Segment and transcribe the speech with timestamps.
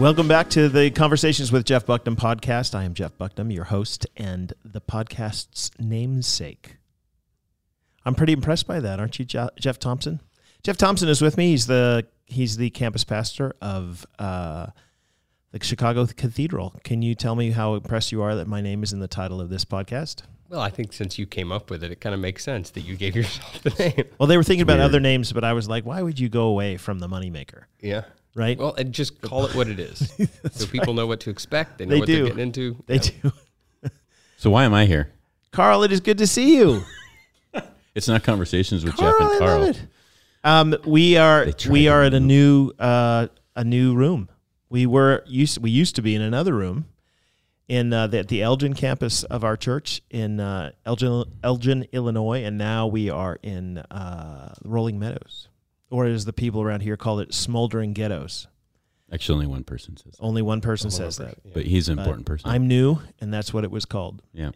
[0.00, 2.74] Welcome back to the Conversations with Jeff Bucknam podcast.
[2.74, 6.78] I am Jeff Bucknam, your host and the podcast's namesake.
[8.06, 10.22] I'm pretty impressed by that, aren't you, Jeff Thompson?
[10.62, 11.50] Jeff Thompson is with me.
[11.50, 14.68] He's the he's the campus pastor of uh,
[15.52, 16.80] the Chicago Cathedral.
[16.82, 19.38] Can you tell me how impressed you are that my name is in the title
[19.38, 20.22] of this podcast?
[20.48, 22.80] Well, I think since you came up with it, it kind of makes sense that
[22.80, 24.06] you gave yourself the name.
[24.18, 26.44] Well, they were thinking about other names, but I was like, why would you go
[26.44, 27.64] away from the moneymaker?
[27.80, 28.04] Yeah.
[28.34, 28.56] Right?
[28.58, 30.12] Well, and just call it what it is,
[30.52, 31.78] so people know what to expect.
[31.78, 32.14] They know They what do.
[32.16, 32.76] they're getting into.
[32.86, 33.10] they Yeah.
[33.22, 33.32] do.
[34.36, 35.12] So why am I here?
[35.52, 36.82] Carl, it is good to see you.
[37.94, 39.60] It's not conversations with Carl, Jeff and I Carl.
[39.62, 39.86] love it.
[40.44, 44.28] Um, we are They we are at a new uh, a new room.
[44.70, 46.86] We were used we used to be in another room
[47.68, 52.56] in uh, the, the Elgin campus of our church in uh, Elgin, Elgin, Illinois, and
[52.56, 55.48] now we are in uh, Rolling Meadows,
[55.90, 58.46] or as the people around here call it, smoldering ghettos.
[59.12, 61.38] Actually, only one person says that, Only one person says more that.
[61.44, 61.50] yeah.
[61.52, 62.48] but he's an But important person.
[62.48, 64.22] I'm new, and that's what it was called.
[64.32, 64.50] yeah.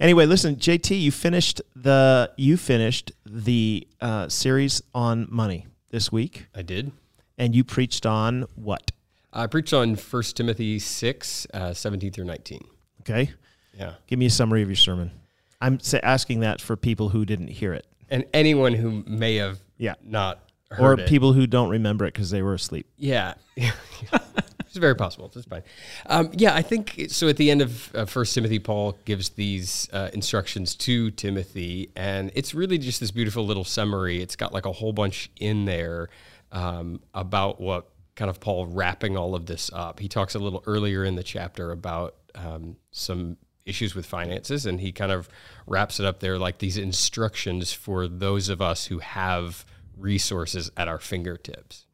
[0.00, 6.46] Anyway, listen, JT, you finished the you finished the uh, series on money this week,
[6.54, 6.90] I did.
[7.38, 8.90] and you preached on what?
[9.32, 12.64] I preached on 1 Timothy 6, uh, 17 through 19.
[13.02, 13.30] Okay,
[13.78, 13.94] Yeah.
[14.08, 15.12] give me a summary of your sermon.
[15.60, 19.60] I'm sa- asking that for people who didn't hear it, And anyone who may have
[19.78, 19.94] Yeah.
[20.02, 21.08] not or it.
[21.08, 22.86] people who don't remember it because they were asleep.
[22.96, 23.34] Yeah.
[23.56, 25.30] it's very possible.
[25.34, 25.62] That's fine.
[26.06, 27.28] Um, yeah, I think so.
[27.28, 32.30] At the end of uh, First Timothy, Paul gives these uh, instructions to Timothy, and
[32.34, 34.22] it's really just this beautiful little summary.
[34.22, 36.08] It's got like a whole bunch in there
[36.52, 39.98] um, about what kind of Paul wrapping all of this up.
[39.98, 44.80] He talks a little earlier in the chapter about um, some issues with finances, and
[44.80, 45.28] he kind of
[45.66, 49.64] wraps it up there like these instructions for those of us who have
[50.00, 51.86] resources at our fingertips.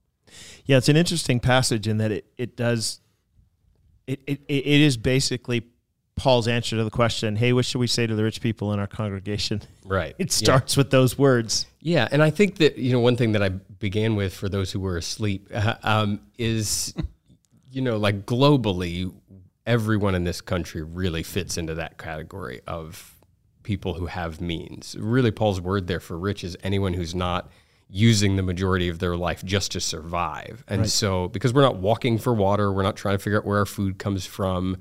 [0.65, 3.00] Yeah, it's an interesting passage in that it it does
[4.06, 5.67] it it, it is basically
[6.16, 8.78] Paul's answer to the question, "Hey, what should we say to the rich people in
[8.78, 10.15] our congregation?" Right.
[10.19, 10.45] It Yeah.
[10.45, 11.66] starts with those words.
[11.81, 14.72] Yeah, and I think that you know one thing that I began with for those
[14.72, 16.95] who were asleep uh, um, is,
[17.71, 19.12] you know, like globally,
[19.66, 23.15] everyone in this country really fits into that category of
[23.62, 24.97] people who have means.
[24.99, 27.50] Really, Paul's word there for rich is anyone who's not
[27.89, 30.65] using the majority of their life just to survive.
[30.69, 33.59] And so, because we're not walking for water, we're not trying to figure out where
[33.59, 34.79] our food comes from,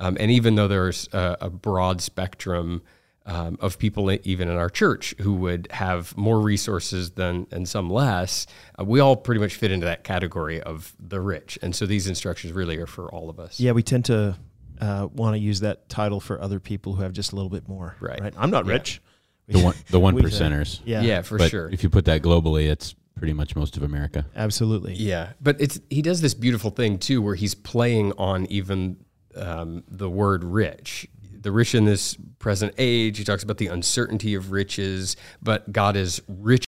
[0.00, 2.82] um, and even though there's a, a broad spectrum
[3.26, 7.88] um, of people, even in our church, who would have more resources than and some
[7.88, 8.46] less,
[8.78, 11.58] uh, we all pretty much fit into that category of the rich.
[11.62, 13.58] And so these instructions really are for all of us.
[13.58, 14.36] Yeah, we tend to
[14.80, 17.66] uh, want to use that title for other people who have just a little bit
[17.66, 17.96] more.
[17.98, 18.34] Right.
[18.36, 18.72] I'm not Yeah.
[18.72, 19.00] rich.
[19.48, 20.80] The one, the one We- percenters.
[20.84, 21.02] Yeah.
[21.02, 21.68] Yeah, for but sure.
[21.70, 24.26] if you put that globally, it's pretty much most of America.
[24.34, 24.94] Absolutely.
[24.94, 28.96] Yeah, but it's he does this beautiful thing too, where he's playing on even
[29.36, 31.08] um, the word rich.
[31.40, 33.18] The rich in this present age.
[33.18, 36.64] He talks about the uncertainty of riches, but God is rich.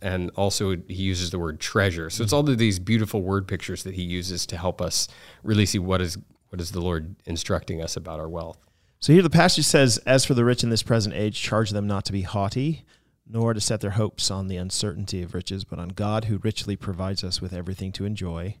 [0.00, 2.08] And also, he uses the word treasure.
[2.10, 5.08] So it's all of these beautiful word pictures that he uses to help us
[5.42, 6.18] really see what is
[6.50, 8.67] what is the Lord instructing us about our wealth.
[9.00, 11.86] So here the passage says, As for the rich in this present age, charge them
[11.86, 12.84] not to be haughty,
[13.28, 16.74] nor to set their hopes on the uncertainty of riches, but on God who richly
[16.74, 18.56] provides us with everything to enjoy.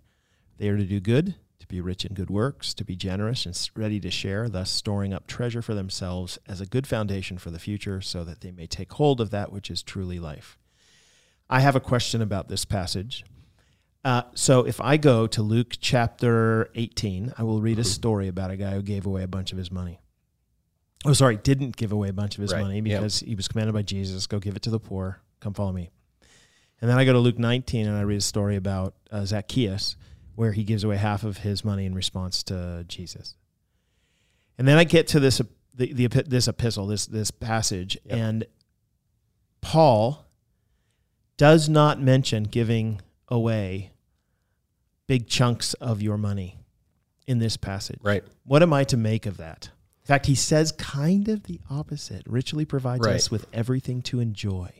[0.58, 3.70] They are to do good, to be rich in good works, to be generous and
[3.74, 7.58] ready to share, thus storing up treasure for themselves as a good foundation for the
[7.58, 10.56] future, so that they may take hold of that which is truly life.
[11.50, 13.24] I have a question about this passage.
[14.04, 18.52] Uh, so if I go to Luke chapter 18, I will read a story about
[18.52, 20.00] a guy who gave away a bunch of his money.
[21.04, 22.84] Oh, sorry, didn't give away a bunch of his Right, money yep.
[23.00, 25.90] because he was commanded by Jesus, go give it to the poor, come follow me.
[26.80, 29.96] And then I go to Luke 19 and I read a story about uh, Zacchaeus
[30.34, 33.34] where he gives away half of his money in response to Jesus.
[34.56, 35.40] And then I get to this
[35.74, 38.16] the, the this epistle, this this passage, Yep.
[38.18, 38.44] and
[39.60, 40.24] Paul
[41.36, 43.92] does not mention giving away
[45.06, 46.58] big chunks of your money
[47.26, 47.98] in this passage.
[48.02, 48.24] Right.
[48.44, 49.70] What am I to make of that?
[50.08, 52.22] In fact, he says kind of the opposite.
[52.26, 53.16] Richly provides Right.
[53.16, 54.70] us with everything to enjoy.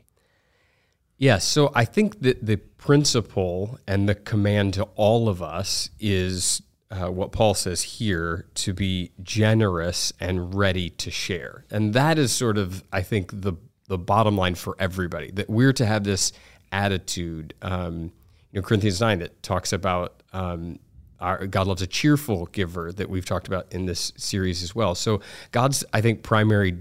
[1.18, 6.62] Yeah, so I think that the principle and the command to all of us is
[6.90, 11.66] uh, what Paul says here to be generous and ready to share.
[11.70, 13.52] And that is sort of, I think, the,
[13.86, 16.32] the bottom line for everybody that we're to have this
[16.72, 17.52] attitude.
[17.60, 18.12] Um,
[18.50, 20.78] you know, Corinthians 9 that talks about um,
[21.20, 24.94] our, God loves a cheerful giver that we've talked about in this series as well.
[24.94, 25.20] So
[25.50, 26.78] God's, I think, primary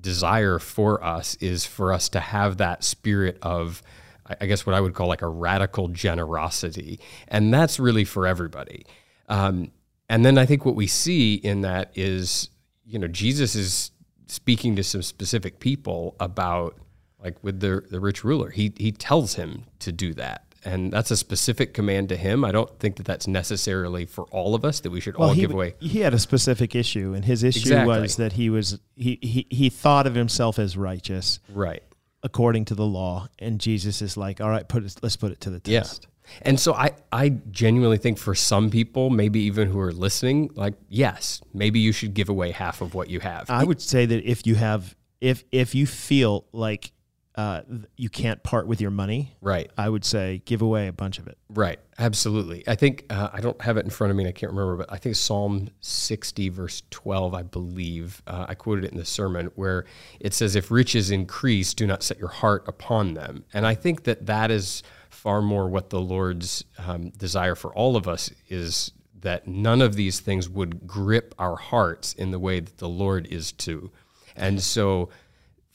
[0.00, 3.82] desire for us is for us to have that spirit of
[4.26, 8.26] I I guess what I would call like a radical generosity, and that's really for
[8.26, 8.86] everybody.
[9.28, 9.72] Um,
[10.08, 12.48] and then I think what we see in that is,
[12.84, 13.92] you know, Jesus is
[14.26, 16.76] speaking to some specific people about,
[17.22, 20.49] like with the the rich ruler, he he tells him to do that.
[20.64, 22.44] And that's a specific command to him.
[22.44, 25.40] I don't think that that's necessarily for all of us that we should all he,
[25.40, 25.74] give away.
[25.80, 28.00] He had a specific issue, and his issue Exactly.
[28.00, 31.82] was that he was he, he he thought of himself as righteous Right.
[32.22, 35.40] according to the law, and Jesus is like, "All right, put it, let's put it
[35.42, 35.80] to the Yeah.
[35.80, 36.06] test."
[36.42, 40.74] And so I, I genuinely think for some people, maybe even who are listening, like,
[40.88, 43.50] yes, maybe you should give away half of what you have.
[43.50, 46.92] I would say that if you have if if you feel like
[47.40, 47.62] uh,
[47.96, 49.70] you can't part with your money, right.
[49.78, 51.38] I would say give away a bunch of it.
[51.48, 52.62] Right, absolutely.
[52.68, 54.76] I think uh, I don't have it in front of me, and I can't remember,
[54.76, 59.06] but I think Psalm sixty, verse twelve, I believe uh, I quoted it in the
[59.06, 59.86] sermon, where
[60.20, 64.04] it says, "If riches increase, do not set your heart upon them." And I think
[64.04, 68.92] that that is far more what the Lord's um, desire for all of us is
[69.20, 73.26] that none of these things would grip our hearts in the way that the Lord
[73.26, 73.90] is to,
[74.36, 75.08] and so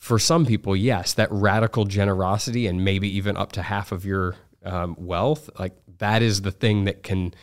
[0.05, 4.35] for some people, yes, that radical generosity and maybe even up to half of your
[4.63, 7.33] um, wealth, like that is the thing that can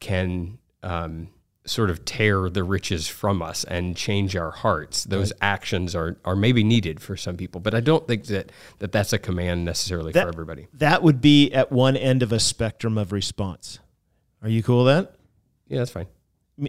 [0.00, 1.28] can um,
[1.64, 5.04] sort of tear the riches from us and change our hearts.
[5.04, 8.90] Those actions are are maybe needed for some people, but I don't think that, that
[8.90, 10.66] that's a command necessarily That- for everybody.
[10.74, 13.78] That would be at one end of a spectrum of response.
[14.42, 15.14] Are you cool with that?
[15.68, 16.08] Yeah, that's fine.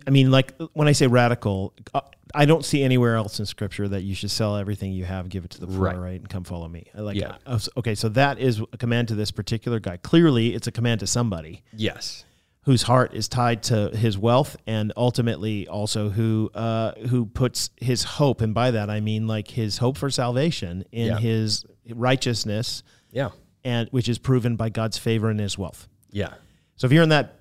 [0.08, 2.02] I mean, like when I say radical, uh,
[2.34, 5.44] I don't see anywhere else in Scripture that you should sell everything you have, give
[5.44, 5.98] it to the poor, Right.
[5.98, 6.86] right, and come follow me.
[6.96, 7.36] I like, Yeah.
[7.46, 9.98] uh, okay, so that is a command to this particular guy.
[9.98, 12.24] Clearly, it's a command to somebody Yes.
[12.64, 18.04] whose heart is tied to his wealth, and ultimately also who uh, who puts his
[18.04, 21.18] hope, and by that I mean like his hope for salvation in Yeah.
[21.20, 23.30] his righteousness, Yeah.
[23.64, 25.88] and which is proven by God's favor and His wealth.
[26.12, 26.34] Yeah.
[26.78, 27.40] So if you're in that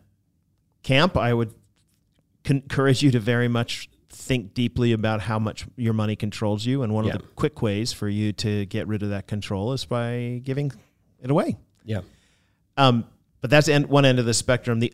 [0.82, 1.52] camp, I would
[2.44, 6.82] encourage you to very much think deeply about how much your money controls you.
[6.82, 7.14] And one Yeah.
[7.14, 10.72] of the quick ways for you to get rid of that control is by giving
[11.22, 11.56] it away.
[11.84, 12.00] Yeah.
[12.76, 13.04] Um,
[13.40, 14.81] but that's end, one end of the spectrum.
[14.81, 14.92] The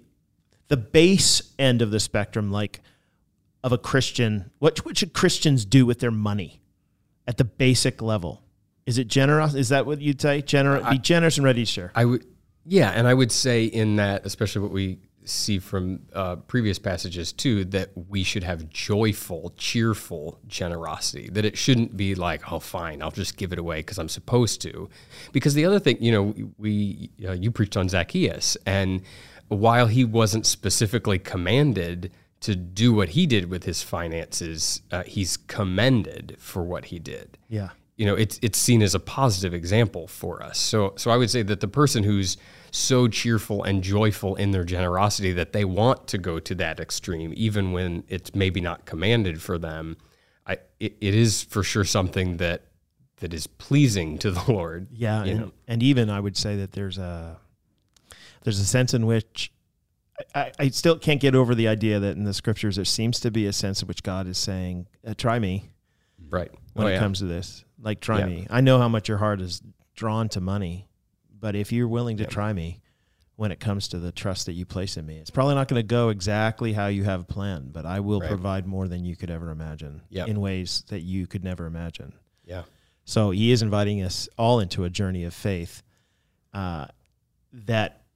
[0.68, 2.80] the base end of the spectrum, like
[3.62, 6.60] of a Christian, what, what should Christians do with their money
[7.26, 8.42] at the basic level?
[8.84, 9.54] Is it generous?
[9.54, 10.42] Is that what you'd say?
[10.42, 11.92] Gener- be generous and ready to share.
[11.94, 12.24] I would,
[12.64, 14.98] yeah, and I would say in that, especially what we
[15.28, 21.28] see from uh, previous passages too, that we should have joyful, cheerful generosity.
[21.30, 24.60] That it shouldn't be like, oh, fine, I'll just give it away because I'm supposed
[24.62, 24.88] to.
[25.32, 29.02] Because the other thing, you know, we uh, you preached on Zacchaeus, and
[29.48, 35.36] while he wasn't specifically commanded to do what he did with his finances, uh, he's
[35.36, 37.70] commended for what he did Yeah.
[37.96, 41.30] you know it's it's seen as a positive example for us so so i would
[41.30, 42.36] say that the person who's
[42.76, 47.32] so cheerful and joyful in their generosity that they want to go to that extreme
[47.36, 49.96] even when it's maybe not commanded for them
[50.46, 52.62] i it, it is for sure something that
[53.20, 56.98] that is pleasing to the lord Yeah, and, and even I would say that there's
[56.98, 57.38] a
[58.44, 59.50] there's a sense in which
[60.34, 63.30] I, I still can't get over the idea that in the scriptures there seems to
[63.30, 65.70] be a sense in which God is saying, uh, "Try me
[66.30, 66.98] right when Oh, it yeah.
[66.98, 67.64] comes to this.
[67.80, 68.26] Like, try Yeah.
[68.26, 68.46] me.
[68.50, 69.62] I know how much your heart is
[69.94, 70.86] drawn to money,
[71.38, 72.28] but if you're willing to Yeah.
[72.30, 72.80] try me."
[73.38, 75.78] When it comes to the trust that you place in me, it's probably not going
[75.78, 78.28] to go exactly how you have planned, but I will Right.
[78.30, 80.24] provide more than you could ever imagine Yeah.
[80.24, 82.14] in ways that you could never imagine.
[82.46, 82.62] yeah
[83.04, 85.82] So he is inviting us all into a journey of faith
[86.54, 86.86] uh,
[87.52, 88.06] that,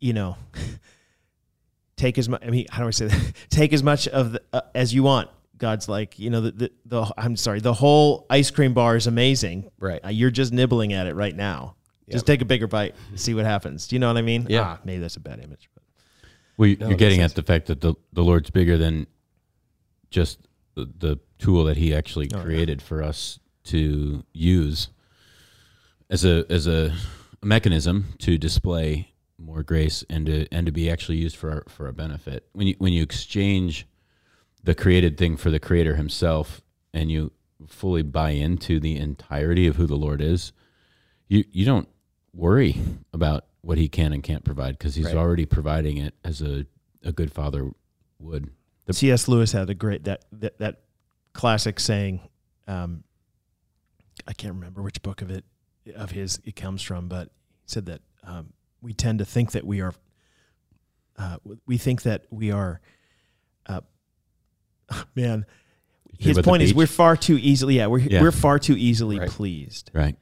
[0.00, 0.38] you know,
[1.96, 3.32] take as much, I mean, how do I say that?
[3.50, 5.28] take as much of the, uh, as you want.
[5.58, 9.06] God's like, you know, the, the, the, I'm sorry, the whole ice cream bar is
[9.06, 9.70] amazing.
[9.78, 11.76] right Uh, you're just nibbling at it right now.
[12.12, 13.88] Just take a bigger bite and see what happens.
[13.88, 14.46] Do you know what I mean?
[14.48, 14.62] Yeah.
[14.62, 15.68] Ah, maybe that's a bad image.
[15.74, 15.82] But
[16.56, 19.06] Well, you- No, you're getting makes at the fact that the, the Lord's bigger than
[20.10, 20.38] just
[20.74, 22.44] the, the tool that He actually Oh, yeah.
[22.44, 24.88] created for us to use
[26.10, 26.94] as a as a
[27.42, 31.88] mechanism to display more grace and to and to be actually used for our, for
[31.88, 32.46] a benefit.
[32.52, 33.86] When you when you exchange
[34.64, 36.60] the created thing for the Creator Himself,
[36.94, 37.32] and you
[37.66, 40.52] fully buy into the entirety of who the Lord is,
[41.28, 41.88] you you don't
[42.34, 42.76] worry
[43.12, 45.16] about what He can and can't provide because He's Right.
[45.16, 46.66] already providing it as a
[47.04, 47.70] a good father
[48.20, 48.50] would.
[48.86, 49.26] The- C.S.
[49.26, 50.80] Lewis had a great that that, that
[51.32, 52.20] classic saying.
[52.68, 53.02] Um,
[54.26, 55.44] I can't remember which book of it
[55.96, 59.66] of his it comes from, but he said that um, we tend to think that
[59.66, 59.94] we are.
[61.18, 62.80] Uh, we think that we are.
[63.66, 63.80] Uh,
[65.16, 65.44] man,
[66.18, 67.76] his point is we're far too easily.
[67.76, 68.22] Yeah, we're Yeah.
[68.22, 69.28] we're far too easily Right.
[69.28, 70.16] pleased, right.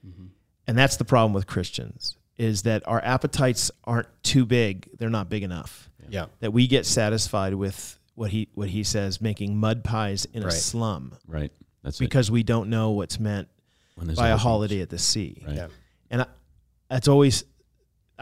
[0.71, 2.17] And that's the problem with Christians.
[2.39, 5.91] is that our appetites aren't too big; they're not big enough.
[6.09, 6.27] Yeah.
[6.39, 10.51] That we get satisfied with what he what he says, making mud pies in a
[10.51, 11.51] slum Right.
[11.83, 13.65] That's because we don't know what's meant it.
[13.97, 14.43] When there's by a other things.
[14.43, 15.43] holiday at the sea.
[15.45, 15.57] Right.
[15.57, 15.67] Yeah.
[16.11, 16.27] And I,
[16.89, 17.45] that's always,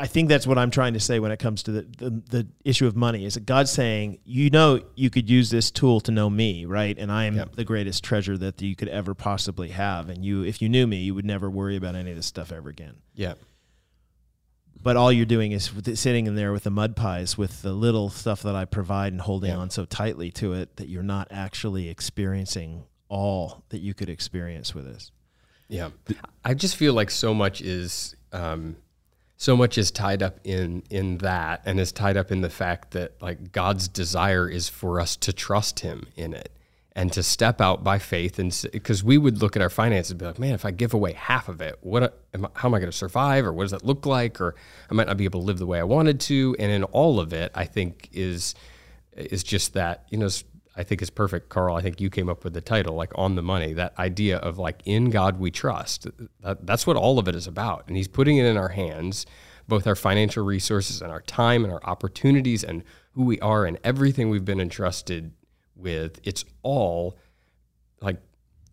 [0.00, 2.48] I think that's what I'm trying to say when it comes to the, the, the
[2.64, 6.12] issue of money is that God's saying, you know, you could use this tool to
[6.12, 6.96] know me, right?
[6.96, 7.56] And I am Yep.
[7.56, 10.08] the greatest treasure that you could ever possibly have.
[10.08, 12.52] And you, if you knew me, you would never worry about any of this stuff
[12.52, 12.94] ever again.
[13.14, 13.34] Yeah.
[14.80, 18.10] But all you're doing is sitting in there with the mud pies, with the little
[18.10, 19.56] stuff that I provide and holding Yeah.
[19.58, 24.74] on so tightly to it that you're not actually experiencing all that you could experience
[24.74, 25.10] with this.
[25.68, 25.90] Yeah,
[26.44, 28.76] I just feel like so much is um,
[29.40, 32.90] so much is tied up in in that, and is tied up in the fact
[32.90, 36.52] that like God's desire is for us to trust Him in it
[36.92, 40.18] and to step out by faith, and because we would look at our finances and
[40.18, 42.74] be like, man, if I give away half of it, what am I, how am
[42.74, 44.56] I going to survive, or what does that look like, or
[44.90, 47.20] I might not be able to live the way I wanted to, and in all
[47.20, 48.56] of it, I think is
[49.12, 50.28] is just that you know
[50.78, 51.74] I think is perfect, Carl.
[51.74, 53.72] I think you came up with the title, like on the money.
[53.72, 56.06] That idea of like in God we trust.
[56.40, 59.26] That, that's what all of it is about, and He's putting it in our hands,
[59.66, 63.78] both our financial resources and our time and our opportunities and who we are and
[63.82, 65.32] everything we've been entrusted
[65.74, 66.20] with.
[66.22, 67.18] It's all
[68.00, 68.18] like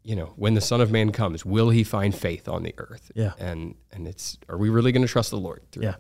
[0.03, 3.11] you know when the Son of Man comes, will He find faith on the earth?
[3.15, 3.33] Yeah.
[3.39, 5.63] and and it's are we really going to trust the Lord?
[5.71, 5.95] Through, Yeah.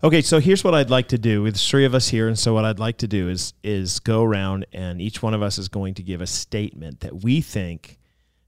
[0.00, 1.42] Okay, so here's what I'd like to do.
[1.42, 4.22] There's three of us here, and so what I'd like to do is is go
[4.22, 7.98] around, and each one of us is going to give a statement that we think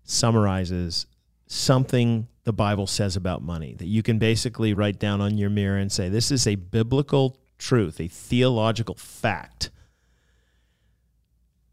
[0.05, 1.07] summarizes
[1.49, 3.75] something the Bible says about money.
[3.75, 7.37] That you can basically write down on your mirror and say, "This is a biblical
[7.59, 9.71] truth, a theological fact."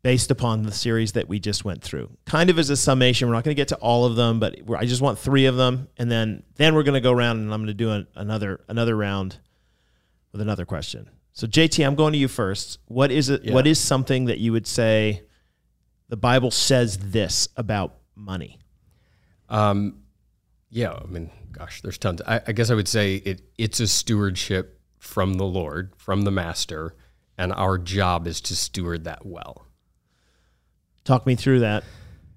[0.01, 3.36] Based upon the series that we just went through, kind of as a summation, we're
[3.36, 5.88] not going to get to all of them, but I just want three of them,
[5.98, 8.62] and then then we're going to go around, and I'm going to do an, another
[8.67, 9.38] another round
[10.38, 11.10] with another question.
[11.34, 12.77] So JT, I'm going to you first.
[12.86, 13.44] What is it?
[13.44, 13.53] Yeah.
[13.53, 15.24] What is something that you would say
[16.10, 18.60] the Bible says this about money?
[19.50, 20.03] Um,
[20.70, 22.22] yeah, I mean, gosh, there's tons.
[22.27, 23.41] I, I guess I would say it.
[23.58, 26.96] It's a stewardship from the Lord, from the Master,
[27.38, 29.65] and our job is to steward that well.
[31.03, 31.84] Talk me through that.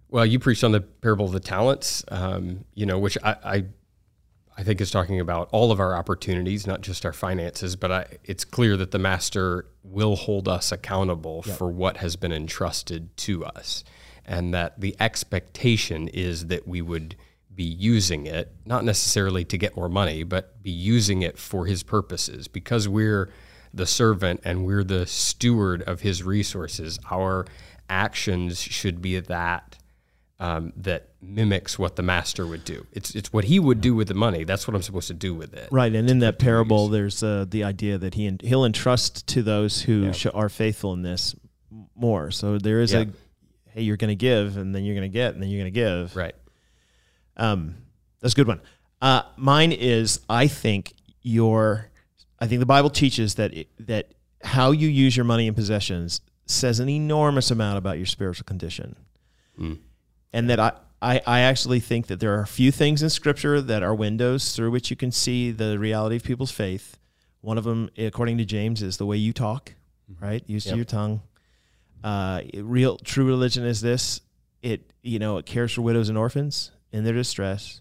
[0.09, 3.65] Well, you preached on the parable of the talents, um, you know, which I, I,
[4.59, 7.77] I think is talking about all of our opportunities, not just our finances.
[7.77, 12.33] But I, it's clear that the master will hold us accountable for what has been
[12.33, 13.85] entrusted to us,
[14.27, 17.17] and that the expectation is that we would
[17.55, 21.83] be using it, not necessarily to get more money, but be using it for His
[21.83, 23.31] purposes, because we're
[23.73, 26.99] the servant and we're the steward of His resources.
[27.11, 27.47] Our
[27.89, 29.79] actions should be that
[30.41, 32.87] um, that mimics what the master would do.
[32.93, 34.43] It's it's what he would do with the money.
[34.45, 35.69] That's what I'm supposed to do with it.
[35.71, 39.83] Right, and in that parable, there's uh, the idea that he he'll entrust to those
[39.83, 41.37] who sh- are faithful in this
[41.95, 42.31] more.
[42.31, 43.01] So there is Yeah.
[43.01, 43.07] a
[43.73, 45.73] hey, you're going to give, and then you're going to get, and then you're going
[45.73, 46.17] to give.
[46.17, 46.35] Right.
[47.37, 47.77] Um,
[48.21, 48.61] that's a good one.
[49.01, 50.93] Uh, mine is I think
[51.23, 51.89] your,
[52.39, 56.21] I think the Bible teaches that it, that how you use your money and possessions
[56.47, 58.97] says an enormous amount about your spiritual condition,
[60.33, 60.73] and that I.
[61.03, 64.55] I, I actually think that there are a few things in Scripture that are windows
[64.55, 66.99] through which you can see the reality of people's faith.
[67.41, 69.73] One of them, according to James, is the way you talk,
[70.21, 70.45] right?
[70.47, 70.77] Use Yep.
[70.77, 71.23] your tongue.
[72.05, 74.21] Uh, real true religion is this:
[74.61, 77.81] it you know it cares for widows and orphans in their distress,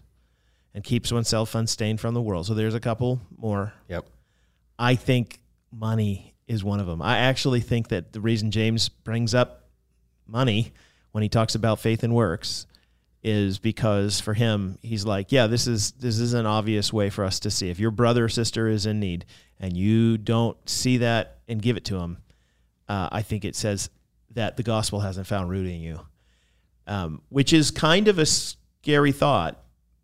[0.72, 2.46] and keeps oneself unstained from the world.
[2.46, 3.74] So there's a couple more.
[3.88, 4.06] Yep.
[4.78, 5.40] I think
[5.70, 7.02] money is one of them.
[7.02, 9.68] I actually think that the reason James brings up
[10.26, 10.72] money
[11.12, 12.66] when he talks about faith and works
[13.22, 17.24] is because for him he's like, yeah, this is this is an obvious way for
[17.24, 19.24] us to see if your brother or sister is in need
[19.58, 22.18] and you don't see that and give it to him.
[22.88, 23.90] Uh, I think it says
[24.32, 26.00] that the gospel hasn't found root in you,
[26.86, 29.62] um, which is kind of a scary thought.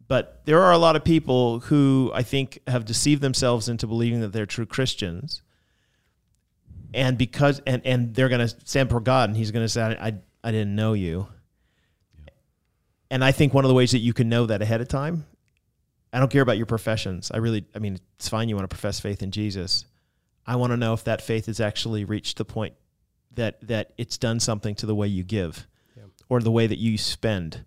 [0.09, 4.21] But there are a lot of people who I think have deceived themselves into believing
[4.21, 5.43] that they're true Christians,
[6.95, 9.83] and because and and they're going to stand before God, and He's going to say,
[9.83, 11.29] "I I didn't know you."
[13.11, 15.27] And I think one of the ways that you can know that ahead of time,
[16.13, 17.31] I don't care about your professions.
[17.33, 19.85] I really, I mean, it's fine you want to profess faith in Jesus.
[20.47, 22.75] I want to know if that faith has actually reached the point
[23.35, 26.05] that that it's done something to the way you give, Yeah.
[26.29, 27.65] or the way that you spend,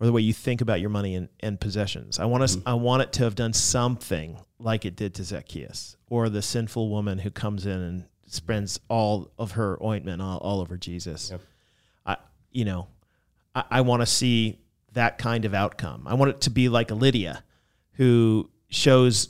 [0.00, 2.18] or the way you think about your money and, and possessions.
[2.18, 2.68] I want us, mm-hmm.
[2.68, 6.88] I want it to have done something like it did to Zacchaeus, or the sinful
[6.88, 11.32] woman who comes in and spends all of her ointment all, all over Jesus.
[12.52, 12.88] You know,
[13.54, 14.58] I, I want to see
[14.92, 16.06] that kind of outcome.
[16.06, 17.44] I want it to be like a Lydia,
[17.92, 19.28] who shows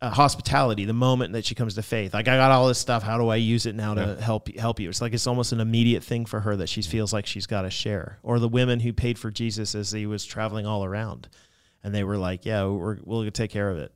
[0.00, 2.12] uh, hospitality the moment that she comes to faith.
[2.12, 3.02] Like I got all this stuff.
[3.02, 4.24] How do I use it now to Yeah.
[4.24, 4.88] help help you?
[4.88, 7.62] It's like it's almost an immediate thing for her that she feels like she's got
[7.62, 8.18] to share.
[8.22, 11.28] Or the women who paid for Jesus as he was traveling all around,
[11.84, 13.92] and they were like, "Yeah, we're we'll take care of it."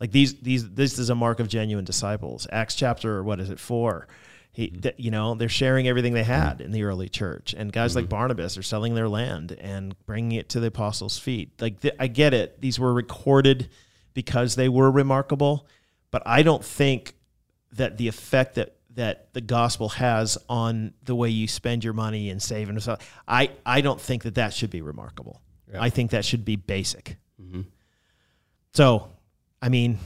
[0.00, 2.46] Like these these this is a mark of genuine disciples.
[2.50, 4.08] Acts chapter what is it four?
[4.54, 7.96] He, th- you know, they're sharing everything they had in the early church, and guys
[7.96, 11.60] like Barnabas are selling their land and bringing it to the apostles' feet.
[11.60, 13.68] Like th- I get it; these were recorded
[14.14, 15.66] because they were remarkable,
[16.12, 17.16] but I don't think
[17.72, 22.30] that the effect that that the gospel has on the way you spend your money
[22.30, 25.42] and save and stuff, I I don't think that that should be remarkable.
[25.72, 25.82] Yeah.
[25.82, 27.16] I think that should be basic.
[27.42, 27.62] Mm-hmm.
[28.72, 29.10] So,
[29.60, 29.98] I mean,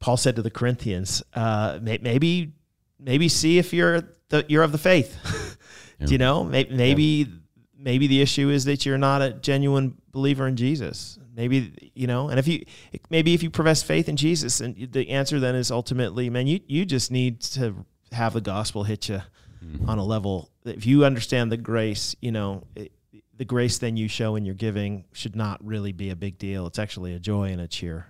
[0.00, 2.52] Paul said to the Corinthians, uh, may, maybe,
[3.00, 5.16] maybe see if you're the, you're of the faith.
[6.00, 6.06] Yeah.
[6.06, 6.44] Do you know?
[6.44, 7.32] Maybe, maybe,
[7.78, 11.18] maybe the issue is that you're not a genuine believer in Jesus.
[11.36, 12.64] Maybe you know, and if you
[13.10, 16.60] maybe if you profess faith in Jesus, and the answer then is ultimately, man, you
[16.66, 17.74] you just need to
[18.12, 19.20] have the gospel hit you
[19.62, 19.90] mm-hmm.
[19.90, 20.50] on a level.
[20.62, 22.64] that If you understand the grace, you know.
[22.74, 22.92] It,
[23.36, 26.66] the grace then you show in your giving should not really be a big deal.
[26.66, 28.04] It's actually a joy and a cheer.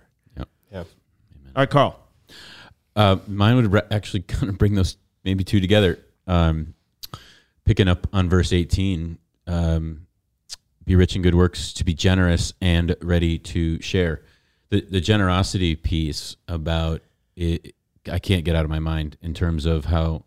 [0.69, 0.79] Yeah.
[0.79, 0.85] All
[1.55, 1.97] right, Carl.
[2.95, 5.99] Uh, mine would re- actually kind of bring those maybe two together.
[6.27, 6.73] Um,
[7.65, 9.17] picking up on verse 18,
[9.47, 10.07] um,
[10.85, 14.23] be rich in good works, to be generous and ready to share.
[14.69, 17.01] The, the generosity piece about
[17.35, 17.75] it,
[18.11, 20.23] I can't get out of my mind in terms of how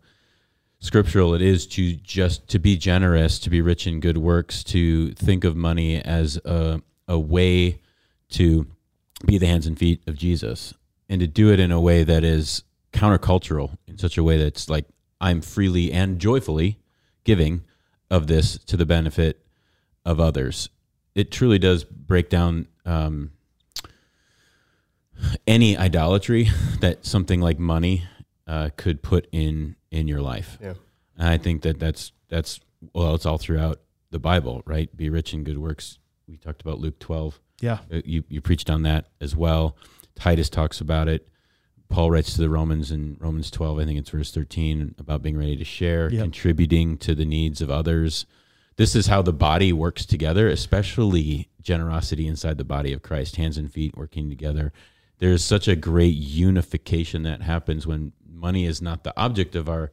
[0.79, 5.11] scriptural it is to just to be generous, to be rich in good works, to
[5.13, 7.79] think of money as a, a way
[8.29, 8.67] to
[9.25, 10.73] be the hands and feet of Jesus
[11.09, 12.63] and to do it in a way that is
[12.93, 14.85] countercultural in such a way that's like
[15.21, 16.79] I'm freely and joyfully
[17.23, 17.63] giving
[18.09, 19.45] of this to the benefit
[20.05, 20.69] of others.
[21.15, 23.31] It truly does break down um,
[25.47, 26.49] any idolatry
[26.81, 28.03] that something like money
[28.47, 30.57] uh, could put in in your life.
[30.61, 30.73] Yeah.
[31.17, 32.59] And I think that that's that's
[32.93, 33.79] well, it's all throughout
[34.11, 34.95] the Bible, right?
[34.95, 35.97] Be rich in good works.
[36.27, 37.39] We talked about Luke twelve.
[37.61, 37.79] Yeah.
[37.91, 39.77] Uh, You you preached on that as well.
[40.15, 41.27] Titus talks about it.
[41.89, 45.37] Paul writes to the Romans in Romans 12, I think it's verse 13, about being
[45.37, 46.21] ready to share, Yep.
[46.23, 48.25] contributing to the needs of others.
[48.77, 53.57] This is how the body works together, especially generosity inside the body of Christ, hands
[53.57, 54.73] and feet working together.
[55.19, 59.91] There's such a great unification that happens when money is not the object of our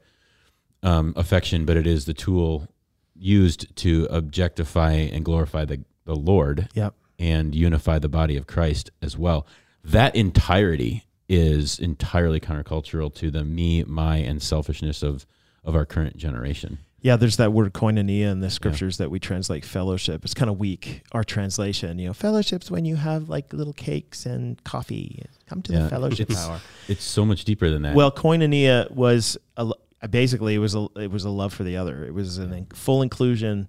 [0.83, 2.67] um, affection, but it is the tool
[3.15, 6.95] used to objectify and glorify the, the Lord Yep.
[7.19, 9.47] and unify the body of Christ as well.
[9.85, 15.27] That entirety is entirely countercultural to the me, my, and selfishness of
[15.65, 16.79] of our current generation.
[17.03, 20.25] Yeah, there's that word koinonia in the scriptures that we translate fellowship.
[20.25, 21.99] It's kind of weak, our translation.
[21.99, 25.25] You know, fellowship's when you have like little cakes and coffee.
[25.47, 26.61] Come to Yeah, the fellowship it's- hour.
[26.89, 27.95] It's so much deeper than that.
[27.97, 29.73] Well, koinonia was a,
[30.11, 32.05] basically it was a it was a love for the other.
[32.05, 33.69] It was a full inclusion,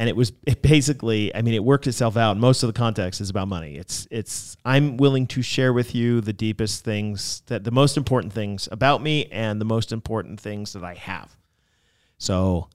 [0.00, 1.32] and it was it basically.
[1.36, 2.38] I mean, it worked itself out.
[2.38, 3.76] Most of the context is about money.
[3.76, 8.32] It's it's I'm willing to share with you the deepest things that the most important
[8.32, 11.36] things about me and the most important things that I have.
[12.16, 12.70] So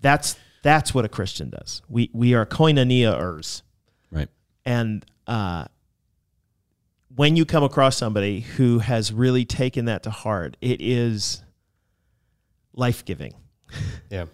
[0.00, 1.82] that's that's what a Christian does.
[1.86, 3.60] We we are koinoniaers.
[4.10, 4.30] right.
[4.64, 5.66] And uh,
[7.14, 11.42] when you come across somebody who has really taken that to heart, it is
[12.72, 13.34] life giving.
[14.10, 14.24] Yeah.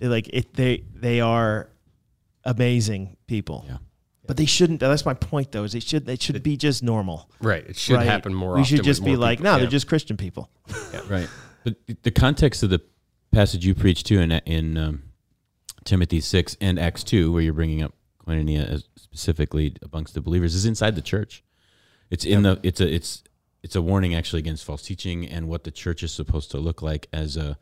[0.00, 1.68] Like it, they they are
[2.44, 3.64] amazing people.
[3.68, 3.78] Yeah.
[4.26, 4.80] But they shouldn't.
[4.80, 5.64] That's my point, though.
[5.64, 7.28] Is they should they should be just normal.
[7.40, 7.64] Right.
[7.66, 8.06] It should right?
[8.06, 8.64] happen more We often.
[8.64, 9.44] should with just be like, people.
[9.44, 9.58] no, Yeah.
[9.62, 10.48] they're just Christian people.
[11.08, 11.28] Right.
[11.64, 12.80] But the context of the
[13.32, 15.02] passage you preached to in in um,
[15.84, 17.92] Timothy six and Acts two, where you're bringing up
[18.26, 21.42] koinonia as specifically amongst the believers, is inside the church.
[22.10, 23.22] It's in the it's a it's
[23.62, 26.82] it's a warning actually against false teaching and what the church is supposed to look
[26.82, 27.58] like as a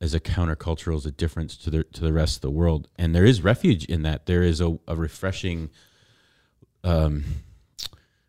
[0.00, 2.88] as a countercultural, as a difference to the to the rest of the world.
[2.96, 4.26] And there is refuge in that.
[4.26, 5.70] There is a, a refreshing
[6.84, 7.24] um,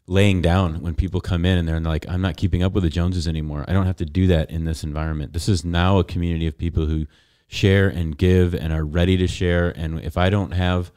[0.08, 2.90] laying down when people come in and they're like, I'm not keeping up with the
[2.90, 3.66] Joneses anymore.
[3.68, 5.34] I don't have to do that in this environment.
[5.34, 7.06] This is now a community of people who
[7.48, 9.70] share and give and are ready to share.
[9.70, 10.92] And if I don't have,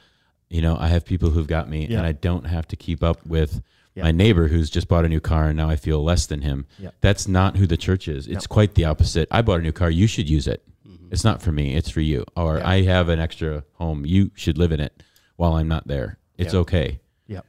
[0.48, 1.98] you know, I have people who've got me Yeah.
[1.98, 3.62] and I don't have to keep up with
[3.94, 4.04] Yeah.
[4.04, 6.66] my neighbor who's just bought a new car and now I feel less than him.
[6.78, 6.90] Yeah.
[7.02, 8.26] That's not who the church is.
[8.26, 9.28] It's quite the opposite.
[9.30, 9.90] I bought a new car.
[9.90, 10.62] You should use it.
[10.88, 11.08] Mm-hmm.
[11.10, 11.74] It's not for me.
[11.76, 12.24] It's for you.
[12.36, 12.68] Or Yeah.
[12.68, 14.06] I have an extra home.
[14.06, 15.02] You should live in it
[15.36, 16.18] while I'm not there.
[16.38, 16.60] It's Yeah.
[16.60, 17.00] okay.
[17.26, 17.44] Yep.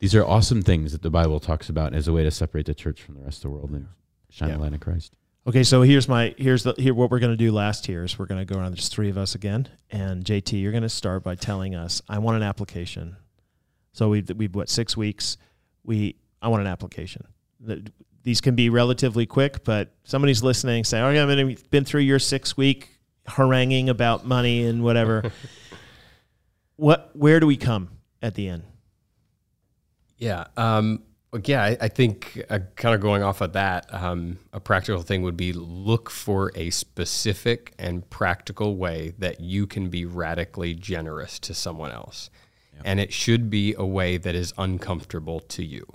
[0.00, 2.74] These are awesome things that the Bible talks about as a way to separate the
[2.74, 3.86] church from the rest of the world and
[4.28, 4.56] shine Yeah.
[4.56, 5.14] the light of Christ.
[5.46, 8.26] Okay, so here's my here's the here what we're gonna do last here is we're
[8.26, 8.72] gonna go around.
[8.72, 12.36] There's three of us again, and JT, you're gonna start by telling us I want
[12.38, 13.14] an application.
[13.92, 15.36] So we've we've what six weeks.
[15.86, 17.26] We I want an application.
[17.66, 17.86] Th-
[18.22, 22.18] These can be relatively quick, but somebody's listening saying, "Oh, yeah, I've been through your
[22.18, 22.90] six week
[23.26, 25.30] haranguing about money and whatever."
[26.76, 27.10] what?
[27.14, 28.64] Where do we come at the end?
[30.18, 30.46] Yeah.
[30.56, 31.02] Um,
[31.44, 35.22] yeah, I, I think uh, kind of going off of that, um, a practical thing
[35.22, 41.38] would be look for a specific and practical way that you can be radically generous
[41.40, 42.30] to someone else.
[42.84, 45.86] And it should be a way that is uncomfortable to you.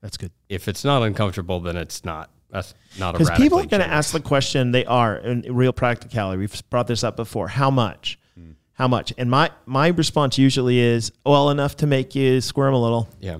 [0.00, 0.32] That's good.
[0.48, 2.30] If it's not uncomfortable, then it's not.
[2.50, 5.42] That's not a Because radically people are going to ask the question, they are in
[5.54, 6.38] real practicality.
[6.38, 7.48] We've brought this up before.
[7.48, 8.18] How much?
[8.38, 8.54] Mm.
[8.72, 9.12] How much?
[9.18, 13.08] And my my response usually is, well, enough to make you squirm a little.
[13.20, 13.38] Yeah.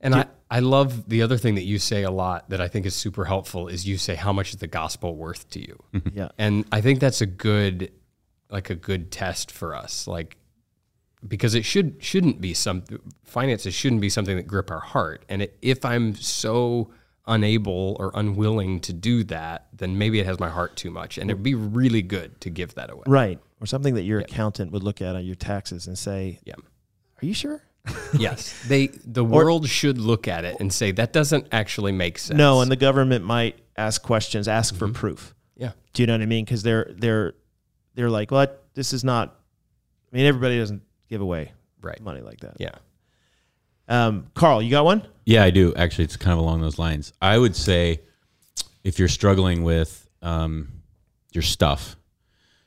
[0.00, 2.86] And I, I love the other thing that you say a lot that I think
[2.86, 5.82] is super helpful is you say, how much is the gospel worth to you?
[6.12, 6.28] Yeah.
[6.38, 7.90] And I think that's a good,
[8.50, 10.06] like a good test for us.
[10.06, 10.36] Like,
[11.26, 12.84] because it should, shouldn't be some,
[13.24, 15.24] finances shouldn't be something that grip our heart.
[15.28, 16.90] And it, if I'm so
[17.26, 21.18] unable or unwilling to do that, then maybe it has my heart too much.
[21.18, 23.04] And it'd be really good to give that away.
[23.06, 23.38] Right.
[23.60, 26.54] Or something that your accountant would look at on your taxes and say, Yeah.
[27.22, 27.62] Are you sure?
[28.18, 28.54] yes.
[28.66, 32.36] They, the world should look at it and say, that doesn't actually make sense.
[32.36, 34.94] No, and the government might ask questions, ask for mm-hmm.
[34.94, 35.34] proof.
[35.56, 35.72] yeah.
[35.92, 36.44] Do you know what I mean?
[36.44, 37.34] Because they're they're
[37.94, 38.66] they're like, what?
[38.74, 39.38] This is not.
[40.12, 42.00] I mean, everybody doesn't give away Right.
[42.00, 42.56] money like that.
[42.58, 42.76] Yeah.
[43.88, 45.06] Um, Carl, you got one?
[45.26, 45.74] Yeah, I do.
[45.74, 47.12] Actually, it's kind of along those lines.
[47.20, 48.00] I would say
[48.82, 50.68] if you're struggling with um,
[51.32, 51.96] your stuff,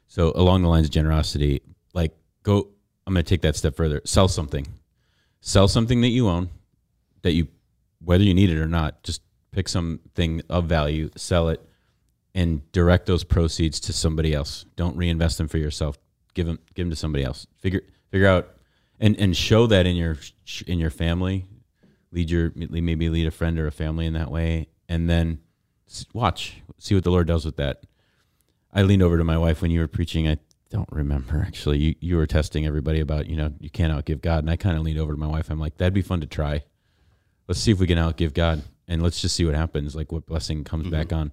[0.07, 1.61] so along the lines of generosity,
[1.93, 2.67] like go,
[3.05, 4.01] I'm going to take that step further.
[4.05, 4.67] Sell something.
[5.41, 6.49] Sell something that you own,
[7.23, 7.47] that you,
[8.03, 9.21] whether you need it or not, just
[9.51, 11.61] pick something of value, sell it,
[12.35, 14.65] and direct those proceeds to somebody else.
[14.75, 15.97] Don't reinvest them for yourself.
[16.35, 17.47] Give them, give them to somebody else.
[17.57, 18.49] Figure, figure out,
[18.99, 20.17] and and show that in your
[20.65, 21.47] in your family
[22.11, 25.39] lead your maybe lead a friend or a family in that way and then
[26.13, 27.83] watch see what the lord does with that.
[28.73, 30.27] I leaned over to my wife when you were preaching.
[30.27, 30.37] I
[30.69, 31.79] don't remember actually.
[31.79, 34.77] You, you were testing everybody about you know you can't outgive god and i kind
[34.77, 35.49] of leaned over to my wife.
[35.49, 36.63] I'm like that'd be fun to try.
[37.47, 40.25] Let's see if we can outgive god and let's just see what happens like what
[40.25, 40.91] blessing comes mm-hmm.
[40.91, 41.31] back on.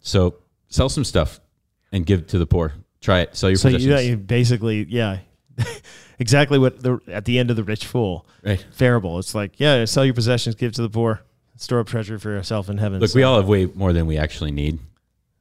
[0.00, 0.36] So
[0.68, 1.40] sell some stuff
[1.92, 2.74] and give to the poor.
[3.00, 3.36] Try it.
[3.36, 4.08] Sell your So you, possessions.
[4.08, 5.20] you basically, yeah,
[6.18, 9.18] exactly what the at the end of the rich fool right parable.
[9.18, 11.22] It's like, yeah, sell your possessions, give to the poor,
[11.56, 13.00] store up treasure for yourself in heaven.
[13.00, 14.78] Look, So- we all have way more than we actually need.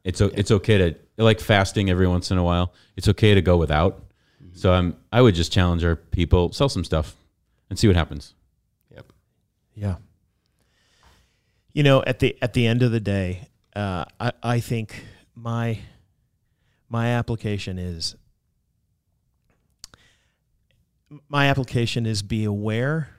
[0.03, 2.73] It's it's okay to like fasting every once in a while.
[2.95, 4.01] It's okay to go without.
[4.53, 7.15] So I'm I would just challenge our people sell some stuff
[7.69, 8.33] and see what happens.
[8.91, 9.11] Yep.
[9.75, 9.95] Yeah.
[11.73, 15.03] You know, at the at the end of the day, uh, I I think
[15.35, 15.79] my
[16.89, 18.15] my application is
[21.29, 23.09] my application is be aware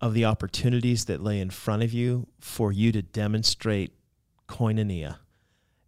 [0.00, 3.92] of the opportunities that lay in front of you for you to demonstrate
[4.48, 5.16] koinonia,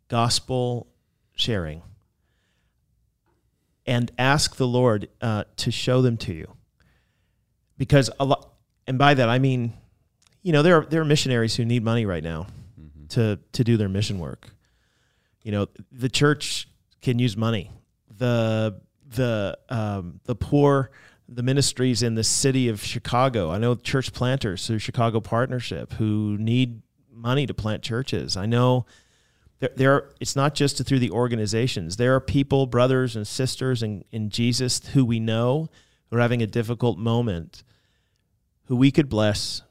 [0.09, 0.87] gospel
[1.35, 1.83] sharing,
[3.87, 6.57] and ask the Lord uh, to show them to you.
[7.76, 8.52] Because a lot,
[8.87, 9.74] and by that I mean,
[10.42, 12.46] you know, there are there are missionaries who need money right now
[13.11, 14.50] to to do their mission work.
[15.42, 16.68] You know, the church
[17.02, 17.70] can use money.
[18.16, 20.90] The the um, the poor,
[21.28, 23.50] the ministries in the city of Chicago.
[23.50, 28.37] I know church planters through Chicago Partnership who need money to plant churches.
[28.37, 28.87] I know
[29.60, 31.96] there, there are, it's not just through the organizations.
[31.96, 35.68] There are people, brothers and sisters in, in Jesus who we know
[36.10, 37.64] who are having a difficult moment,
[38.64, 39.62] who we could bless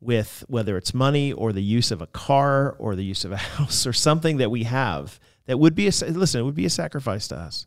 [0.00, 3.36] with whether it's money or the use of a car or the use of a
[3.56, 6.70] house or something that we have that would be a listen, it would be a
[6.70, 7.66] sacrifice to us.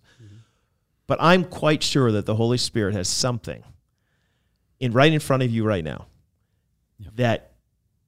[1.07, 3.63] But I'm quite sure that the Holy Spirit has something
[4.79, 6.07] in right in front of you right now
[7.15, 7.51] that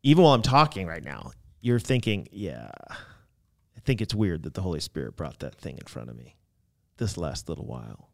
[0.04, 1.32] even while I'm talking right now,
[1.62, 5.86] you're thinking, yeah, I think it's weird that the Holy Spirit brought that thing in
[5.86, 6.36] front of me
[6.98, 8.10] this last little while.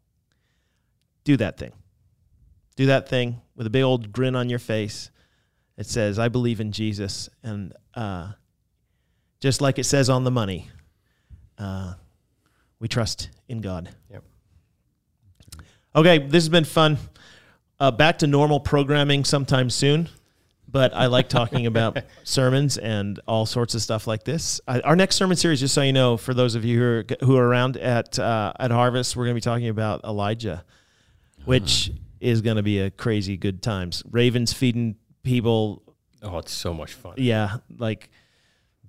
[1.24, 1.72] Do that thing.
[2.76, 5.10] Do that thing with a big old grin on your face.
[5.76, 7.28] It says, I believe in Jesus.
[7.42, 8.32] And uh,
[9.40, 10.70] just like it says on the money,
[11.58, 11.94] uh,
[12.78, 13.90] we trust in God.
[14.10, 14.24] Yep.
[15.94, 16.98] Okay, this has been fun.
[17.78, 20.08] Uh, back to normal programming sometime soon.
[20.68, 24.58] But I like talking about sermons and all sorts of stuff like this.
[24.66, 27.04] Uh, our next sermon series, just so you know, for those of you who are,
[27.20, 30.64] who are around at uh, at Harvest, we're going to be talking about Elijah,
[31.44, 34.02] which is going to be a crazy good times.
[34.10, 35.82] Ravens feeding people,
[36.22, 37.14] Oh, it's so much fun.
[37.18, 38.08] yeah, like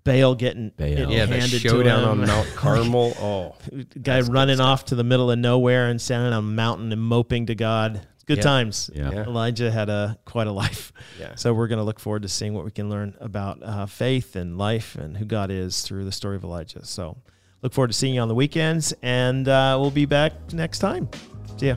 [0.04, 0.88] Baal getting Baal.
[0.88, 2.28] it Yeah, the showdown to on.
[2.28, 3.13] Mount Carmel.
[3.20, 3.56] Oh,
[4.02, 7.46] guy running off to the middle of nowhere and standing on a mountain and moping
[7.48, 8.02] to God.
[8.26, 8.44] Good Yeah.
[8.44, 8.89] times.
[8.94, 9.12] Yeah.
[9.12, 9.24] Yeah.
[9.24, 10.94] Elijah had a quite a life.
[11.20, 11.36] Yeah.
[11.36, 14.36] So we're going to look forward to seeing what we can learn about uh, faith
[14.38, 16.86] and life and who God is through the story of Elijah.
[16.86, 17.18] So
[17.62, 21.10] look forward to seeing you on the weekends, and uh, we'll be back next time.
[21.58, 21.76] See ya.